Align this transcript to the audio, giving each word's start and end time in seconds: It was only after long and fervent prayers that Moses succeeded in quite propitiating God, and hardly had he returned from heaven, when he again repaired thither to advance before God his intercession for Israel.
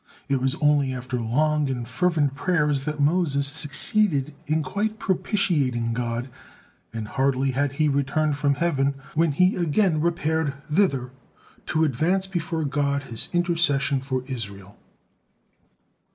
It 0.27 0.41
was 0.41 0.55
only 0.55 0.91
after 0.95 1.21
long 1.21 1.69
and 1.69 1.87
fervent 1.87 2.33
prayers 2.33 2.85
that 2.85 2.99
Moses 2.99 3.45
succeeded 3.45 4.33
in 4.47 4.63
quite 4.63 4.97
propitiating 4.97 5.93
God, 5.93 6.27
and 6.91 7.07
hardly 7.07 7.51
had 7.51 7.73
he 7.73 7.87
returned 7.87 8.35
from 8.35 8.55
heaven, 8.55 8.95
when 9.13 9.31
he 9.33 9.55
again 9.55 10.01
repaired 10.01 10.55
thither 10.71 11.11
to 11.67 11.83
advance 11.83 12.25
before 12.25 12.65
God 12.65 13.03
his 13.03 13.29
intercession 13.31 14.01
for 14.01 14.23
Israel. 14.25 14.79